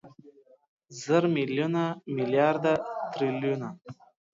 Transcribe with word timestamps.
زره، 1.01 1.27
ميليونه، 1.35 1.83
ميليارده، 2.15 2.73
تريليونه 3.11 3.69